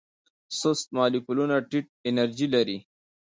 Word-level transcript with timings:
سست 0.59 0.87
مالیکولونه 0.97 1.55
ټیټه 1.69 1.91
انرژي 2.09 2.47
لري. 2.53 2.77